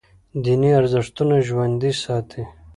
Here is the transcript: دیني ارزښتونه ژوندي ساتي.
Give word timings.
دیني 0.43 0.69
ارزښتونه 0.79 1.35
ژوندي 1.47 1.91
ساتي. 2.03 2.43